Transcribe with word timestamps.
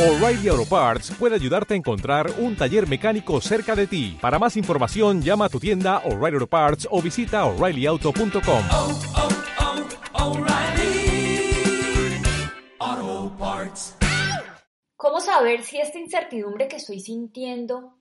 O'Reilly 0.00 0.48
Auto 0.48 0.64
Parts 0.64 1.10
puede 1.10 1.34
ayudarte 1.34 1.74
a 1.74 1.76
encontrar 1.76 2.30
un 2.38 2.56
taller 2.56 2.88
mecánico 2.88 3.38
cerca 3.42 3.76
de 3.76 3.86
ti. 3.86 4.16
Para 4.18 4.38
más 4.38 4.56
información, 4.56 5.20
llama 5.20 5.44
a 5.44 5.48
tu 5.50 5.60
tienda 5.60 5.98
O'Reilly 6.06 6.36
Auto 6.36 6.46
Parts 6.46 6.88
o 6.90 7.02
visita 7.02 7.44
oreillyauto.com. 7.44 8.62
oh, 8.72 9.00
oh, 12.80 13.30
Parts. 13.38 13.96
¿Cómo 14.96 15.20
saber 15.20 15.64
si 15.64 15.78
esta 15.78 15.98
incertidumbre 15.98 16.66
que 16.66 16.76
estoy 16.76 17.00
sintiendo 17.00 17.98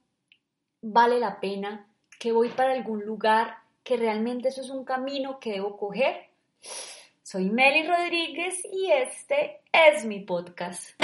vale 0.82 1.20
la 1.20 1.42
pena? 1.42 1.86
¿Que 2.18 2.32
voy 2.32 2.48
para 2.48 2.72
algún 2.72 3.06
lugar? 3.06 3.58
¿Que 3.84 3.98
realmente 3.98 4.48
eso 4.48 4.62
es 4.62 4.70
un 4.70 4.86
camino 4.86 5.38
que 5.38 5.52
debo 5.52 5.76
coger? 5.76 6.30
Soy 7.32 7.48
Meli 7.48 7.86
Rodríguez 7.86 8.60
y 8.74 8.90
este 8.92 9.62
es 9.72 10.04
mi 10.04 10.22
podcast. 10.22 11.00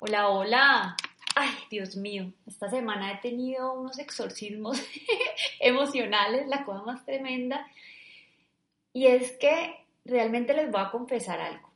Hola, 0.00 0.28
hola. 0.28 0.96
Ay, 1.34 1.50
Dios 1.68 1.96
mío, 1.96 2.32
esta 2.46 2.70
semana 2.70 3.10
he 3.10 3.16
tenido 3.16 3.72
unos 3.72 3.98
exorcismos 3.98 4.80
emocionales, 5.58 6.46
la 6.46 6.64
cosa 6.64 6.84
más 6.84 7.04
tremenda. 7.04 7.66
Y 8.92 9.06
es 9.06 9.32
que 9.38 9.74
realmente 10.04 10.54
les 10.54 10.70
voy 10.70 10.80
a 10.80 10.92
confesar 10.92 11.40
algo. 11.40 11.68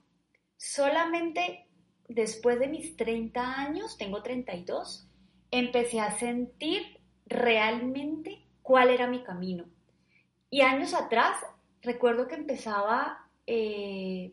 Solamente 0.57 1.67
después 2.07 2.61
de 2.61 2.69
mis 2.69 2.97
30 2.97 3.59
años, 3.59 3.99
tengo 3.99 4.23
32, 4.23 5.09
empecé 5.51 5.99
a 5.99 6.17
sentir 6.17 7.01
realmente 7.27 8.47
cuál 8.63 8.91
era 8.91 9.09
mi 9.09 9.25
camino. 9.25 9.74
Y 10.55 10.61
años 10.61 10.95
atrás, 10.95 11.37
recuerdo 11.83 12.29
que 12.29 12.37
empezaba 12.37 13.27
eh, 13.45 14.31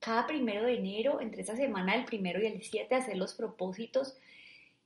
cada 0.00 0.26
primero 0.26 0.66
de 0.66 0.74
enero, 0.74 1.20
entre 1.20 1.42
esa 1.42 1.54
semana 1.54 1.94
del 1.94 2.06
primero 2.06 2.42
y 2.42 2.46
el 2.46 2.60
7, 2.60 2.92
a 2.92 2.98
hacer 2.98 3.16
los 3.16 3.34
propósitos 3.34 4.16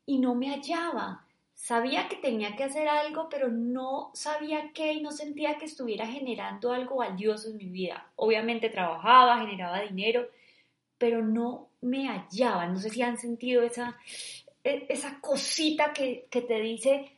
y 0.05 0.19
no 0.19 0.35
me 0.35 0.51
hallaba. 0.51 1.25
Sabía 1.55 2.07
que 2.11 2.17
tenía 2.17 2.55
que 2.55 2.65
hacer 2.65 2.87
algo, 2.87 3.31
pero 3.31 3.49
no 3.49 4.11
sabía 4.13 4.73
qué 4.75 4.93
y 4.93 5.01
no 5.01 5.11
sentía 5.11 5.57
que 5.57 5.65
estuviera 5.65 6.07
generando 6.07 6.71
algo 6.71 6.97
valioso 6.97 7.49
en 7.49 7.57
mi 7.57 7.71
vida. 7.71 8.11
Obviamente 8.17 8.69
trabajaba, 8.69 9.39
generaba 9.39 9.81
dinero, 9.81 10.29
pero 10.99 11.25
no 11.25 11.71
me 11.81 12.09
hallaba. 12.09 12.67
No 12.67 12.79
sé 12.79 12.91
si 12.91 13.01
han 13.01 13.17
sentido 13.17 13.63
esa, 13.63 13.97
e, 14.63 14.85
esa 14.91 15.19
cosita 15.23 15.95
que, 15.95 16.27
que 16.31 16.43
te 16.43 16.61
dice, 16.61 17.11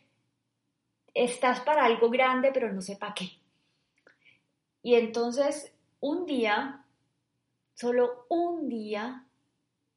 estás 1.12 1.62
para 1.62 1.84
algo 1.84 2.08
grande, 2.10 2.52
pero 2.54 2.72
no 2.72 2.80
sé 2.80 2.94
para 2.94 3.12
qué. 3.12 3.28
Y 4.86 4.94
entonces, 4.94 5.74
un 5.98 6.26
día, 6.26 6.84
solo 7.74 8.24
un 8.28 8.68
día, 8.68 9.26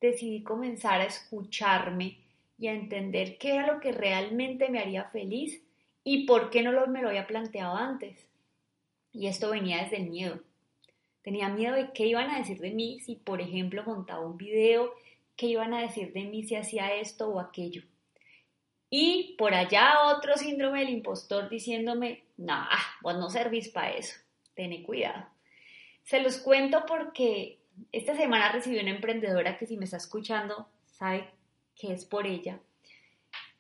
decidí 0.01 0.41
comenzar 0.41 0.99
a 0.99 1.05
escucharme 1.05 2.17
y 2.57 2.69
a 2.69 2.73
entender 2.73 3.37
qué 3.37 3.53
era 3.53 3.71
lo 3.71 3.81
que 3.81 3.91
realmente 3.91 4.67
me 4.69 4.79
haría 4.79 5.03
feliz 5.03 5.63
y 6.03 6.25
por 6.25 6.49
qué 6.49 6.63
no 6.63 6.71
lo, 6.71 6.87
me 6.87 7.03
lo 7.03 7.09
había 7.09 7.27
planteado 7.27 7.75
antes. 7.75 8.25
Y 9.11 9.27
esto 9.27 9.51
venía 9.51 9.83
desde 9.83 9.97
el 9.97 10.09
miedo. 10.09 10.39
Tenía 11.21 11.49
miedo 11.49 11.75
de 11.75 11.91
qué 11.93 12.07
iban 12.07 12.31
a 12.31 12.39
decir 12.39 12.57
de 12.57 12.71
mí 12.71 12.99
si, 13.01 13.13
por 13.13 13.41
ejemplo, 13.41 13.83
montaba 13.83 14.25
un 14.25 14.37
video, 14.37 14.95
qué 15.35 15.45
iban 15.45 15.75
a 15.75 15.83
decir 15.83 16.13
de 16.13 16.23
mí 16.23 16.45
si 16.45 16.55
hacía 16.55 16.95
esto 16.95 17.29
o 17.29 17.39
aquello. 17.39 17.83
Y 18.89 19.35
por 19.37 19.53
allá 19.53 20.09
otro 20.15 20.35
síndrome 20.35 20.79
del 20.79 20.89
impostor 20.89 21.47
diciéndome, 21.47 22.23
nah, 22.37 22.65
vos 23.03 23.19
no 23.19 23.29
servís 23.29 23.69
para 23.69 23.91
eso, 23.91 24.15
ten 24.59 24.83
cuidado. 24.83 25.25
Se 26.03 26.19
los 26.19 26.37
cuento 26.39 26.83
porque 26.85 27.59
esta 27.93 28.13
semana 28.13 28.51
recibí 28.51 28.77
una 28.77 28.91
emprendedora 28.91 29.57
que 29.57 29.65
si 29.65 29.77
me 29.77 29.85
está 29.85 29.95
escuchando 29.95 30.67
sabe 30.91 31.29
que 31.77 31.93
es 31.93 32.03
por 32.03 32.27
ella. 32.27 32.59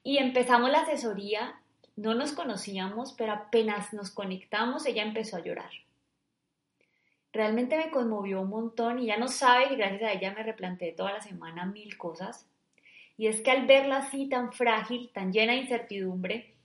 Y 0.03 0.17
empezamos 0.17 0.69
la 0.69 0.81
asesoría, 0.81 1.61
no 1.95 2.15
nos 2.15 2.33
conocíamos, 2.33 3.13
pero 3.13 3.31
apenas 3.31 3.93
nos 3.93 4.11
conectamos, 4.11 4.85
ella 4.85 5.03
empezó 5.03 5.37
a 5.37 5.43
llorar. 5.43 5.71
Realmente 7.31 7.77
me 7.77 7.91
conmovió 7.91 8.41
un 8.41 8.49
montón 8.49 8.99
y 8.99 9.05
ya 9.05 9.17
no 9.17 9.29
sabe 9.29 9.69
que 9.69 9.75
gracias 9.77 10.01
a 10.01 10.11
ella 10.11 10.33
me 10.33 10.43
replanteé 10.43 10.91
toda 10.91 11.13
la 11.13 11.21
semana 11.21 11.65
mil 11.65 11.97
cosas. 11.97 12.45
Y 13.15 13.27
es 13.27 13.41
que 13.41 13.51
al 13.51 13.67
verla 13.67 13.97
así 13.97 14.27
tan 14.27 14.51
frágil, 14.51 15.11
tan 15.13 15.31
llena 15.31 15.53
de 15.53 15.59
incertidumbre, 15.59 16.55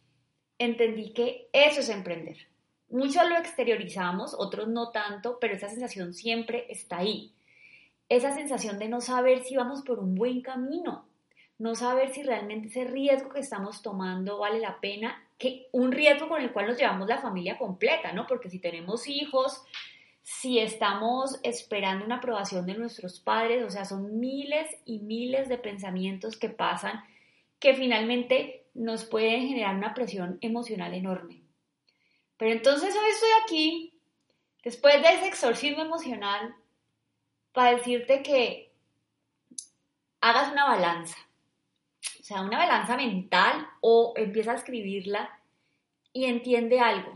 entendí 0.59 1.13
que 1.13 1.49
eso 1.53 1.81
es 1.81 1.89
emprender. 1.89 2.49
Muchos 2.89 3.29
lo 3.29 3.37
exteriorizamos, 3.37 4.35
otros 4.39 4.69
no 4.69 4.91
tanto, 4.91 5.39
pero 5.41 5.55
esa 5.55 5.69
sensación 5.69 6.15
siempre 6.15 6.67
está 6.69 6.99
ahí. 6.99 7.33
Esa 8.09 8.35
sensación 8.35 8.79
de 8.79 8.89
no 8.89 9.01
saber 9.01 9.43
si 9.43 9.57
vamos 9.57 9.83
por 9.83 9.99
un 9.99 10.15
buen 10.15 10.43
camino, 10.43 11.07
no 11.59 11.75
saber 11.75 12.13
si 12.13 12.23
realmente 12.23 12.69
ese 12.69 12.85
riesgo 12.85 13.31
que 13.31 13.41
estamos 13.41 13.83
tomando 13.83 14.39
vale 14.39 14.61
la 14.61 14.81
pena, 14.81 15.23
que 15.39 15.69
un 15.73 15.93
riesgo 15.93 16.29
con 16.29 16.43
el 16.43 16.53
cual 16.53 16.67
nos 16.69 16.79
llevamos 16.79 17.09
la 17.09 17.21
familia 17.21 17.59
completa, 17.59 18.13
¿no? 18.13 18.27
Porque 18.27 18.51
si 18.51 18.59
tenemos 18.59 19.09
hijos, 19.09 19.63
si 20.23 20.59
estamos 20.59 21.39
esperando 21.43 22.05
una 22.05 22.17
aprobación 22.17 22.67
de 22.67 22.75
nuestros 22.75 23.21
padres, 23.21 23.63
o 23.65 23.71
sea, 23.71 23.85
son 23.85 24.19
miles 24.19 24.69
y 24.85 25.01
miles 25.01 25.49
de 25.49 25.59
pensamientos 25.59 26.37
que 26.37 26.49
pasan 26.49 27.03
que 27.59 27.75
finalmente 27.75 28.67
nos 28.75 29.05
pueden 29.05 29.49
generar 29.49 29.75
una 29.77 29.95
presión 29.95 30.39
emocional 30.41 30.93
enorme. 30.95 31.44
Pero 32.45 32.57
entonces 32.57 32.95
hoy 32.95 33.11
estoy 33.11 33.31
aquí, 33.43 33.95
después 34.63 35.01
de 35.01 35.15
ese 35.15 35.29
exorcismo 35.29 35.81
emocional, 35.81 36.55
para 37.55 37.75
decirte 37.75 38.23
que 38.23 38.71
hagas 40.21 40.53
una 40.53 40.67
balanza 40.67 41.17
o 42.21 42.23
sea, 42.23 42.43
una 42.43 42.59
balanza 42.59 42.99
mental 42.99 43.67
o 43.81 44.13
empieza 44.19 44.53
a 44.53 44.57
escribirla 44.57 45.41
y 46.13 46.27
entiende 46.27 46.81
algo. 46.81 47.15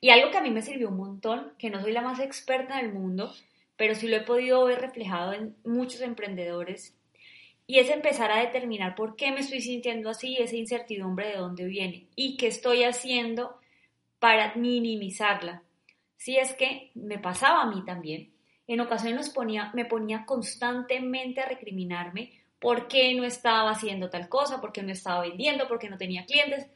Y 0.00 0.08
algo 0.08 0.30
que 0.30 0.38
a 0.38 0.42
mí 0.42 0.48
me 0.48 0.62
sirvió 0.62 0.88
un 0.88 0.96
montón, 0.96 1.52
que 1.58 1.68
no 1.68 1.82
soy 1.82 1.92
la 1.92 2.00
más 2.00 2.18
experta 2.18 2.78
del 2.78 2.94
mundo, 2.94 3.30
pero 3.76 3.94
sí 3.94 4.08
lo 4.08 4.16
he 4.16 4.22
podido 4.22 4.64
ver 4.64 4.80
reflejado 4.80 5.34
en 5.34 5.54
muchos 5.64 6.00
emprendedores, 6.00 6.96
y 7.66 7.78
es 7.78 7.90
empezar 7.90 8.32
a 8.32 8.40
determinar 8.40 8.94
por 8.94 9.16
qué 9.16 9.32
me 9.32 9.40
estoy 9.40 9.60
sintiendo 9.60 10.08
así, 10.08 10.38
esa 10.38 10.56
incertidumbre 10.56 11.28
de 11.28 11.36
dónde 11.36 11.66
viene 11.66 12.06
y 12.16 12.38
qué 12.38 12.46
estoy 12.46 12.84
haciendo 12.84 13.60
para 14.22 14.54
minimizarla. 14.54 15.64
Si 16.16 16.38
es 16.38 16.54
que 16.54 16.92
me 16.94 17.18
pasaba 17.18 17.62
a 17.62 17.66
mí 17.66 17.84
también, 17.84 18.32
en 18.68 18.80
ocasiones 18.80 19.34
me 19.74 19.84
ponía 19.84 20.24
constantemente 20.24 21.40
a 21.40 21.48
recriminarme 21.48 22.40
por 22.60 22.86
qué 22.86 23.12
no 23.14 23.24
estaba 23.24 23.72
haciendo 23.72 24.10
tal 24.10 24.28
cosa, 24.28 24.60
por 24.60 24.70
qué 24.70 24.84
no 24.84 24.92
estaba 24.92 25.22
vendiendo, 25.22 25.66
por 25.66 25.80
qué 25.80 25.90
no 25.90 25.98
tenía 25.98 26.24
clientes. 26.24 26.68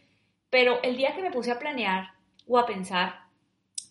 Pero 0.51 0.83
el 0.83 0.97
día 0.97 1.15
que 1.15 1.23
me 1.23 1.31
puse 1.31 1.53
a 1.53 1.61
planear 1.61 2.15
o 2.49 2.59
a 2.59 2.67
pensar 2.67 3.21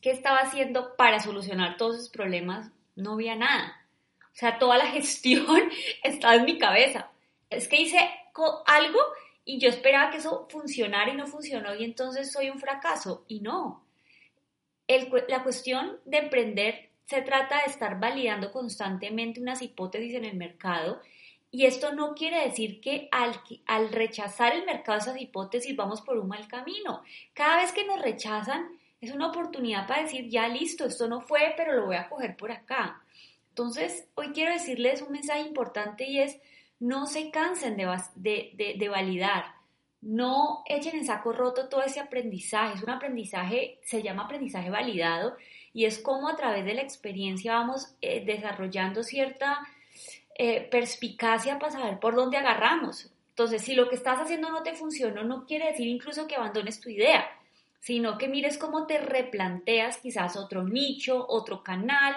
qué 0.02 0.12
estaba 0.12 0.40
haciendo 0.40 0.98
para 0.98 1.22
solucionar 1.22 1.78
todos 1.78 1.96
esos 1.96 2.10
problemas, 2.10 2.74
no 2.98 3.14
había 3.14 3.38
nada. 3.38 3.88
O 4.20 4.36
sea, 4.36 4.60
toda 4.60 4.78
la 4.78 4.88
gestión 4.92 5.72
estaba 6.04 6.36
en 6.36 6.44
mi 6.44 6.58
cabeza. 6.58 7.10
Es 7.50 7.70
que 7.70 7.82
hice 7.82 8.00
algo 8.66 9.00
y 9.46 9.60
yo 9.60 9.70
esperaba 9.70 10.12
que 10.12 10.18
eso 10.18 10.48
funcionara 10.50 11.12
y 11.12 11.16
no 11.16 11.28
funcionó 11.28 11.76
y 11.76 11.84
entonces 11.84 12.32
soy 12.32 12.50
un 12.50 12.60
fracaso. 12.60 13.24
Y 13.28 13.40
no. 13.40 13.86
la 15.28 15.44
cuestión 15.44 16.00
de 16.06 16.18
emprender 16.18 16.90
se 17.06 17.22
trata 17.22 17.60
de 17.60 17.72
estar 17.72 18.00
validando 18.00 18.52
constantemente 18.52 19.40
unas 19.40 19.62
hipótesis 19.62 20.16
en 20.16 20.26
el 20.26 20.36
mercado 20.36 21.02
y 21.52 21.66
esto 21.66 21.94
no 21.94 22.16
quiere 22.16 22.42
decir 22.42 22.82
que 22.82 23.08
al, 23.12 23.40
al 23.66 23.90
rechazar 23.90 24.54
el 24.54 24.66
mercado 24.66 24.98
esas 24.98 25.22
hipótesis 25.22 25.74
vamos 25.74 26.02
por 26.02 26.18
un 26.18 26.28
mal 26.28 26.48
camino. 26.50 27.02
Cada 27.34 27.62
vez 27.62 27.72
que 27.72 27.86
nos 27.86 28.02
rechazan 28.02 28.78
es 29.00 29.12
una 29.12 29.28
oportunidad 29.28 29.88
para 29.88 30.02
decir, 30.02 30.28
ya 30.28 30.50
listo, 30.50 30.86
esto 30.86 31.08
no 31.08 31.22
fue, 31.22 31.54
pero 31.56 31.74
lo 31.74 31.86
voy 31.86 31.96
a 31.96 32.10
coger 32.10 32.36
por 32.36 32.52
acá. 32.52 33.02
Entonces, 33.50 34.10
hoy 34.16 34.34
quiero 34.34 34.52
decirles 34.52 35.02
un 35.02 35.14
mensaje 35.14 35.44
importante 35.44 36.04
y 36.04 36.20
es, 36.20 36.42
no 36.80 37.06
se 37.06 37.32
cansen 37.32 37.78
de, 37.78 37.86
de, 38.16 38.76
de, 38.78 38.90
validar, 38.90 39.56
no 40.02 40.64
echen 40.66 40.98
en 40.98 41.06
saco 41.06 41.32
roto 41.32 41.70
todo 41.70 41.82
ese 41.82 42.00
aprendizaje. 42.00 42.76
Es 42.76 42.84
un 42.84 42.90
aprendizaje, 42.90 43.80
se 43.84 44.04
llama 44.04 44.26
aprendizaje 44.26 44.70
validado 44.70 45.36
y 45.74 45.86
es 45.86 46.00
como 46.00 46.30
a 46.30 46.36
través 46.36 46.66
de 46.66 46.74
la 46.74 46.82
experiencia 46.82 47.56
vamos 47.56 47.96
eh, 48.02 48.24
desarrollando 48.26 49.04
cierta 49.04 49.60
eh, 50.38 50.68
perspicacia 50.70 51.60
para 51.60 51.72
saber 51.72 52.00
por 52.00 52.16
dónde 52.16 52.38
agarramos. 52.38 53.12
Entonces, 53.30 53.62
si 53.64 53.74
lo 53.74 53.90
que 53.90 53.96
estás 53.96 54.20
haciendo 54.20 54.50
no 54.50 54.64
te 54.64 54.74
funcionó, 54.74 55.24
no 55.24 55.46
quiere 55.46 55.68
decir 55.68 55.88
incluso 55.88 56.28
que 56.28 56.36
abandones 56.36 56.80
tu 56.80 56.90
idea, 56.90 57.26
sino 57.80 58.18
que 58.18 58.28
mires 58.28 58.58
cómo 58.58 58.88
te 58.88 58.98
replanteas 58.98 59.98
quizás 59.98 60.38
otro 60.38 60.64
nicho, 60.64 61.26
otro 61.28 61.62
canal, 61.64 62.16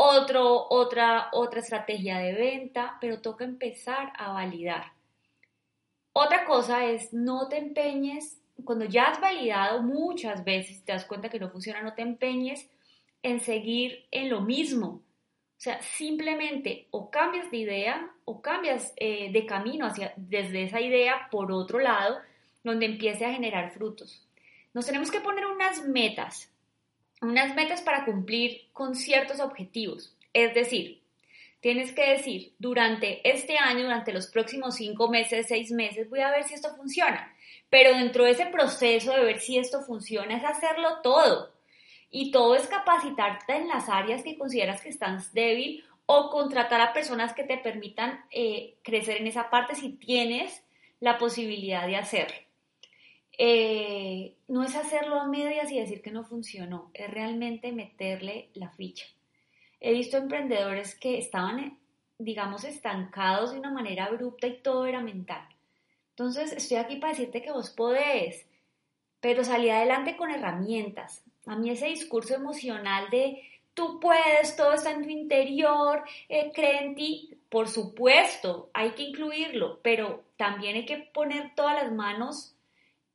otro, 0.00 0.68
otra, 0.70 1.28
otra 1.32 1.58
estrategia 1.58 2.18
de 2.18 2.32
venta, 2.32 2.96
pero 3.00 3.20
toca 3.20 3.44
empezar 3.44 4.12
a 4.16 4.32
validar. 4.32 4.92
Otra 6.12 6.44
cosa 6.44 6.84
es 6.84 7.12
no 7.12 7.48
te 7.48 7.58
empeñes, 7.58 8.40
cuando 8.64 8.84
ya 8.84 9.06
has 9.06 9.20
validado 9.20 9.82
muchas 9.82 10.44
veces, 10.44 10.84
te 10.84 10.92
das 10.92 11.04
cuenta 11.04 11.28
que 11.28 11.40
no 11.40 11.50
funciona, 11.50 11.82
no 11.82 11.94
te 11.94 12.02
empeñes 12.02 12.70
en 13.24 13.40
seguir 13.40 14.06
en 14.12 14.30
lo 14.30 14.40
mismo, 14.40 15.02
O 15.56 15.60
sea, 15.60 15.82
simplemente 15.82 16.86
o 16.92 17.10
cambias 17.10 17.50
de 17.50 17.56
idea 17.56 18.08
o 18.24 18.40
cambias 18.40 18.92
eh, 18.96 19.32
de 19.32 19.46
camino 19.46 19.86
hacia, 19.86 20.12
desde 20.16 20.62
esa 20.62 20.80
idea 20.80 21.26
por 21.32 21.50
otro 21.50 21.80
lado, 21.80 22.18
donde 22.62 22.86
empiece 22.86 23.24
a 23.26 23.32
generar 23.32 23.72
frutos. 23.72 24.24
Nos 24.74 24.86
tenemos 24.86 25.10
que 25.10 25.20
poner 25.20 25.44
unas 25.46 25.84
metas, 25.88 26.52
unas 27.20 27.54
metas 27.54 27.82
para 27.82 28.04
cumplir 28.04 28.68
con 28.72 28.94
ciertos 28.94 29.40
objetivos. 29.40 30.14
Es 30.32 30.54
decir, 30.54 31.02
tienes 31.60 31.92
que 31.92 32.10
decir, 32.10 32.52
durante 32.58 33.28
este 33.28 33.58
año, 33.58 33.84
durante 33.84 34.12
los 34.12 34.28
próximos 34.28 34.76
cinco 34.76 35.08
meses, 35.08 35.46
seis 35.48 35.70
meses, 35.70 36.08
voy 36.08 36.20
a 36.20 36.30
ver 36.30 36.44
si 36.44 36.54
esto 36.54 36.74
funciona. 36.76 37.34
Pero 37.70 37.96
dentro 37.96 38.24
de 38.24 38.30
ese 38.30 38.46
proceso 38.46 39.12
de 39.12 39.24
ver 39.24 39.40
si 39.40 39.58
esto 39.58 39.82
funciona 39.82 40.36
es 40.36 40.44
hacerlo 40.44 41.00
todo. 41.02 41.52
Y 42.10 42.30
todo 42.30 42.54
es 42.54 42.66
capacitarte 42.66 43.56
en 43.56 43.68
las 43.68 43.88
áreas 43.88 44.22
que 44.22 44.38
consideras 44.38 44.80
que 44.80 44.88
estás 44.88 45.34
débil 45.34 45.84
o 46.06 46.30
contratar 46.30 46.80
a 46.80 46.94
personas 46.94 47.34
que 47.34 47.44
te 47.44 47.58
permitan 47.58 48.24
eh, 48.30 48.76
crecer 48.82 49.18
en 49.18 49.26
esa 49.26 49.50
parte 49.50 49.74
si 49.74 49.90
tienes 49.90 50.64
la 51.00 51.18
posibilidad 51.18 51.86
de 51.86 51.96
hacerlo. 51.96 52.47
Eh, 53.40 54.34
no 54.48 54.64
es 54.64 54.74
hacerlo 54.74 55.20
a 55.20 55.28
medias 55.28 55.70
y 55.70 55.78
decir 55.78 56.02
que 56.02 56.10
no 56.10 56.24
funcionó, 56.24 56.90
es 56.92 57.08
realmente 57.08 57.70
meterle 57.70 58.48
la 58.54 58.70
ficha. 58.70 59.06
He 59.80 59.92
visto 59.92 60.16
emprendedores 60.16 60.96
que 60.96 61.18
estaban, 61.18 61.78
digamos, 62.18 62.64
estancados 62.64 63.52
de 63.52 63.60
una 63.60 63.70
manera 63.70 64.06
abrupta 64.06 64.48
y 64.48 64.58
todo 64.58 64.86
era 64.86 65.00
mental. 65.00 65.48
Entonces, 66.10 66.52
estoy 66.52 66.78
aquí 66.78 66.96
para 66.96 67.12
decirte 67.12 67.40
que 67.40 67.52
vos 67.52 67.70
podés, 67.70 68.44
pero 69.20 69.44
salí 69.44 69.70
adelante 69.70 70.16
con 70.16 70.32
herramientas. 70.32 71.22
A 71.46 71.54
mí 71.54 71.70
ese 71.70 71.86
discurso 71.86 72.34
emocional 72.34 73.08
de 73.10 73.40
tú 73.72 74.00
puedes, 74.00 74.56
todo 74.56 74.72
está 74.72 74.90
en 74.90 75.04
tu 75.04 75.10
interior, 75.10 76.02
eh, 76.28 76.50
cree 76.52 76.84
en 76.84 76.96
ti, 76.96 77.38
por 77.48 77.68
supuesto, 77.68 78.68
hay 78.74 78.90
que 78.90 79.04
incluirlo, 79.04 79.78
pero 79.82 80.24
también 80.36 80.74
hay 80.74 80.84
que 80.84 80.98
poner 80.98 81.54
todas 81.54 81.80
las 81.80 81.92
manos 81.92 82.56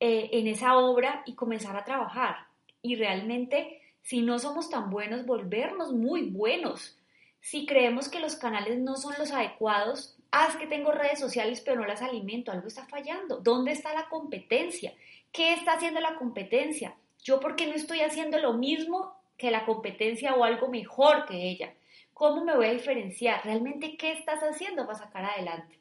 eh, 0.06 0.38
en 0.38 0.48
esa 0.48 0.76
obra 0.76 1.24
y 1.26 1.34
comenzar 1.34 1.78
a 1.78 1.86
trabajar. 1.86 2.36
Y 2.82 2.96
realmente, 2.96 3.82
si 4.02 4.22
no 4.22 4.38
somos 4.38 4.70
tan 4.70 4.90
buenos, 4.90 5.26
volvernos 5.26 5.94
muy 5.94 6.24
buenos. 6.24 7.00
Si 7.40 7.66
creemos 7.66 8.10
que 8.10 8.20
los 8.20 8.36
canales 8.36 8.80
no 8.80 8.98
son 8.98 9.14
los 9.18 9.32
adecuados, 9.32 10.18
haz 10.30 10.58
que 10.58 10.68
tengo 10.68 10.92
redes 10.92 11.20
sociales 11.20 11.62
pero 11.62 11.80
no 11.80 11.88
las 11.88 12.02
alimento, 12.02 12.52
algo 12.52 12.68
está 12.68 12.86
fallando. 12.86 13.38
¿Dónde 13.38 13.72
está 13.72 13.94
la 13.94 14.10
competencia? 14.10 14.94
¿Qué 15.32 15.54
está 15.54 15.76
haciendo 15.76 16.02
la 16.02 16.16
competencia? 16.16 16.96
Yo 17.24 17.40
por 17.40 17.56
qué 17.56 17.68
no 17.68 17.74
estoy 17.74 18.02
haciendo 18.02 18.38
lo 18.40 18.52
mismo 18.56 19.16
que 19.38 19.52
la 19.52 19.66
competencia 19.66 20.36
o 20.36 20.44
algo 20.44 20.68
mejor 20.68 21.26
que 21.28 21.50
ella. 21.50 21.74
¿Cómo 22.14 22.44
me 22.44 22.58
voy 22.58 22.66
a 22.66 22.74
diferenciar? 22.74 23.46
¿Realmente 23.46 23.96
qué 23.96 24.12
estás 24.12 24.42
haciendo 24.42 24.86
para 24.86 25.00
sacar 25.00 25.24
adelante? 25.24 25.80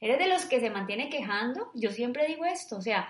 ¿Eres 0.00 0.18
de 0.18 0.26
los 0.26 0.44
que 0.46 0.58
se 0.58 0.70
mantiene 0.70 1.08
quejando? 1.08 1.70
Yo 1.74 1.92
siempre 1.92 2.26
digo 2.26 2.44
esto, 2.44 2.76
o 2.76 2.80
sea, 2.80 3.08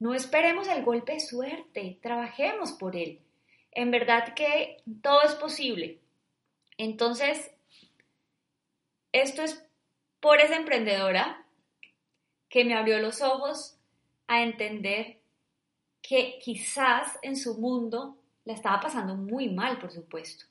no 0.00 0.14
esperemos 0.14 0.66
el 0.66 0.82
golpe 0.82 1.12
de 1.12 1.20
suerte, 1.20 1.98
trabajemos 2.02 2.72
por 2.72 2.96
él. 2.96 3.20
En 3.70 3.90
verdad 3.90 4.34
que 4.34 4.78
todo 5.02 5.22
es 5.22 5.34
posible. 5.34 6.00
Entonces, 6.78 7.52
esto 9.12 9.42
es 9.42 9.62
por 10.18 10.40
esa 10.40 10.56
emprendedora 10.56 11.44
que 12.48 12.64
me 12.64 12.74
abrió 12.74 12.98
los 12.98 13.20
ojos 13.20 13.76
a 14.26 14.42
entender 14.42 15.18
que 16.00 16.38
quizás 16.42 17.18
en 17.22 17.36
su 17.36 17.58
mundo 17.58 18.16
la 18.46 18.54
estaba 18.54 18.80
pasando 18.80 19.14
muy 19.16 19.50
mal, 19.50 19.78
por 19.78 19.92
supuesto, 19.92 20.46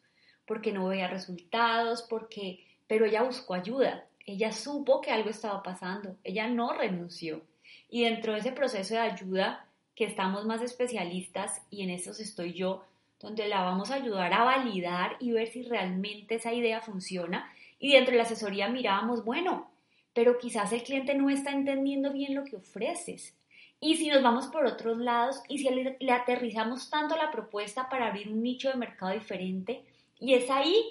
porque 0.45 0.71
no 0.71 0.87
veía 0.87 1.07
resultados, 1.07 2.03
porque, 2.03 2.67
pero 2.87 3.05
ella 3.05 3.23
buscó 3.23 3.55
ayuda, 3.55 4.05
ella 4.25 4.51
supo 4.51 5.01
que 5.01 5.11
algo 5.11 5.31
estaba 5.31 5.63
pasando, 5.63 6.17
ella 6.23 6.47
no 6.47 6.71
renunció. 6.73 7.41
Y 7.89 8.03
dentro 8.03 8.33
de 8.33 8.39
ese 8.39 8.51
proceso 8.51 8.93
de 8.93 9.01
ayuda, 9.01 9.65
que 9.95 10.05
estamos 10.05 10.45
más 10.45 10.61
especialistas, 10.61 11.61
y 11.69 11.83
en 11.83 11.89
eso 11.89 12.11
estoy 12.11 12.53
yo, 12.53 12.83
donde 13.19 13.47
la 13.47 13.61
vamos 13.61 13.91
a 13.91 13.95
ayudar 13.95 14.33
a 14.33 14.43
validar 14.43 15.17
y 15.19 15.31
ver 15.31 15.47
si 15.47 15.63
realmente 15.63 16.35
esa 16.35 16.53
idea 16.53 16.81
funciona. 16.81 17.51
Y 17.79 17.93
dentro 17.93 18.11
de 18.11 18.17
la 18.17 18.23
asesoría 18.23 18.69
mirábamos, 18.69 19.25
bueno, 19.25 19.69
pero 20.13 20.37
quizás 20.37 20.71
el 20.71 20.83
cliente 20.83 21.15
no 21.15 21.29
está 21.29 21.51
entendiendo 21.51 22.13
bien 22.13 22.35
lo 22.35 22.45
que 22.45 22.57
ofreces. 22.57 23.35
Y 23.81 23.95
si 23.97 24.09
nos 24.09 24.21
vamos 24.21 24.47
por 24.47 24.65
otros 24.65 24.97
lados 24.97 25.41
y 25.47 25.59
si 25.59 25.69
le, 25.69 25.97
le 25.99 26.11
aterrizamos 26.11 26.89
tanto 26.89 27.15
la 27.15 27.31
propuesta 27.31 27.87
para 27.89 28.07
abrir 28.07 28.29
un 28.29 28.43
nicho 28.43 28.69
de 28.69 28.75
mercado 28.75 29.13
diferente, 29.13 29.83
y 30.19 30.33
es 30.33 30.49
ahí, 30.49 30.83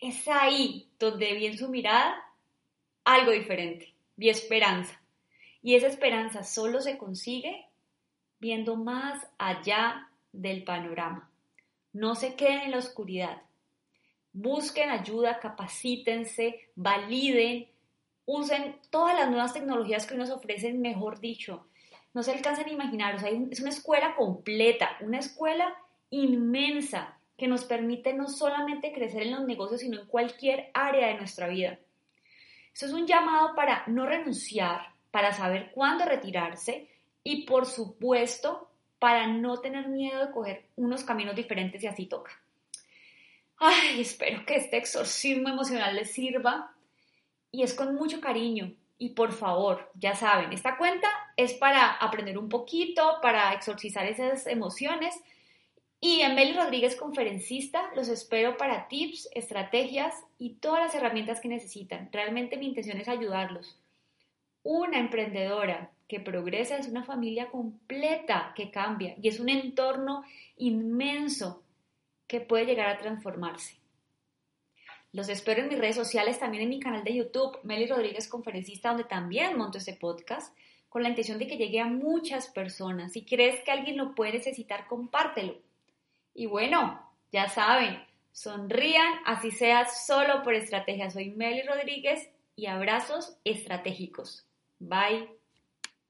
es 0.00 0.26
ahí 0.28 0.88
donde 0.98 1.32
vi 1.34 1.46
en 1.46 1.58
su 1.58 1.68
mirada 1.68 2.16
algo 3.04 3.30
diferente, 3.30 3.92
vi 4.16 4.30
esperanza. 4.30 5.00
Y 5.64 5.76
esa 5.76 5.86
esperanza 5.86 6.44
solo 6.44 6.82
se 6.82 6.98
consigue 6.98 7.66
viendo 8.38 8.76
más 8.76 9.26
allá 9.38 10.10
del 10.30 10.62
panorama. 10.62 11.30
No 11.94 12.14
se 12.14 12.34
queden 12.34 12.60
en 12.60 12.70
la 12.72 12.78
oscuridad. 12.78 13.40
Busquen 14.34 14.90
ayuda, 14.90 15.40
capacítense, 15.40 16.68
validen, 16.76 17.66
usen 18.26 18.76
todas 18.90 19.18
las 19.18 19.30
nuevas 19.30 19.54
tecnologías 19.54 20.06
que 20.06 20.16
nos 20.16 20.28
ofrecen, 20.28 20.82
mejor 20.82 21.18
dicho. 21.18 21.66
No 22.12 22.22
se 22.22 22.32
alcanzan 22.32 22.66
a 22.66 22.72
imaginar, 22.72 23.14
o 23.14 23.18
sea, 23.18 23.30
es 23.30 23.60
una 23.60 23.70
escuela 23.70 24.16
completa, 24.16 24.98
una 25.00 25.20
escuela 25.20 25.74
inmensa 26.10 27.16
que 27.38 27.48
nos 27.48 27.64
permite 27.64 28.12
no 28.12 28.28
solamente 28.28 28.92
crecer 28.92 29.22
en 29.22 29.32
los 29.32 29.46
negocios, 29.46 29.80
sino 29.80 29.98
en 29.98 30.08
cualquier 30.08 30.70
área 30.74 31.06
de 31.06 31.14
nuestra 31.14 31.48
vida. 31.48 31.78
Eso 32.74 32.84
es 32.84 32.92
un 32.92 33.06
llamado 33.06 33.54
para 33.54 33.84
no 33.86 34.04
renunciar, 34.04 34.93
para 35.14 35.32
saber 35.32 35.70
cuándo 35.70 36.04
retirarse 36.04 36.88
y 37.22 37.46
por 37.46 37.66
supuesto 37.66 38.68
para 38.98 39.28
no 39.28 39.58
tener 39.60 39.86
miedo 39.86 40.26
de 40.26 40.32
coger 40.32 40.66
unos 40.74 41.04
caminos 41.04 41.36
diferentes 41.36 41.80
y 41.84 41.86
así 41.86 42.06
toca. 42.06 42.32
Ay, 43.58 44.00
espero 44.00 44.44
que 44.44 44.56
este 44.56 44.76
exorcismo 44.76 45.50
emocional 45.50 45.94
les 45.94 46.10
sirva 46.10 46.74
y 47.52 47.62
es 47.62 47.74
con 47.74 47.94
mucho 47.94 48.20
cariño. 48.20 48.74
Y 48.98 49.10
por 49.10 49.30
favor, 49.30 49.88
ya 49.94 50.16
saben, 50.16 50.52
esta 50.52 50.76
cuenta 50.76 51.08
es 51.36 51.52
para 51.54 51.92
aprender 51.92 52.36
un 52.36 52.48
poquito, 52.48 53.18
para 53.22 53.52
exorcizar 53.52 54.06
esas 54.06 54.48
emociones. 54.48 55.14
Y 56.00 56.22
en 56.22 56.56
Rodríguez, 56.56 56.96
conferencista, 56.96 57.88
los 57.94 58.08
espero 58.08 58.56
para 58.56 58.88
tips, 58.88 59.28
estrategias 59.32 60.12
y 60.40 60.54
todas 60.54 60.80
las 60.80 60.94
herramientas 60.96 61.40
que 61.40 61.46
necesitan. 61.46 62.08
Realmente 62.10 62.56
mi 62.56 62.66
intención 62.66 62.98
es 62.98 63.06
ayudarlos. 63.06 63.78
Una 64.64 64.98
emprendedora 64.98 65.90
que 66.08 66.20
progresa 66.20 66.78
es 66.78 66.88
una 66.88 67.04
familia 67.04 67.50
completa 67.50 68.54
que 68.56 68.70
cambia 68.70 69.14
y 69.20 69.28
es 69.28 69.38
un 69.38 69.50
entorno 69.50 70.24
inmenso 70.56 71.62
que 72.26 72.40
puede 72.40 72.64
llegar 72.64 72.88
a 72.88 72.98
transformarse. 72.98 73.76
Los 75.12 75.28
espero 75.28 75.60
en 75.60 75.68
mis 75.68 75.78
redes 75.78 75.96
sociales, 75.96 76.38
también 76.38 76.62
en 76.62 76.70
mi 76.70 76.80
canal 76.80 77.04
de 77.04 77.14
YouTube, 77.14 77.58
Meli 77.62 77.86
Rodríguez 77.86 78.26
Conferencista, 78.26 78.88
donde 78.88 79.04
también 79.04 79.56
monto 79.58 79.76
este 79.76 79.92
podcast 79.92 80.56
con 80.88 81.02
la 81.02 81.10
intención 81.10 81.38
de 81.38 81.46
que 81.46 81.58
llegue 81.58 81.80
a 81.80 81.86
muchas 81.86 82.48
personas. 82.48 83.12
Si 83.12 83.26
crees 83.26 83.62
que 83.64 83.70
alguien 83.70 83.98
lo 83.98 84.14
puede 84.14 84.32
necesitar, 84.32 84.86
compártelo. 84.86 85.58
Y 86.32 86.46
bueno, 86.46 87.06
ya 87.30 87.50
saben, 87.50 88.02
sonrían, 88.32 89.12
así 89.26 89.50
sea 89.50 89.84
solo 89.84 90.42
por 90.42 90.54
estrategia. 90.54 91.10
Soy 91.10 91.30
Meli 91.30 91.62
Rodríguez 91.62 92.30
y 92.56 92.66
abrazos 92.66 93.36
estratégicos. 93.44 94.46
Bye. 94.80 95.28